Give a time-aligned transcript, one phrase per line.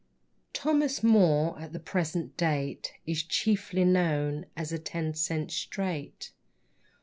[0.51, 6.31] Thomas Moore, at the present date, Is chiefly known as "a ten cent straight."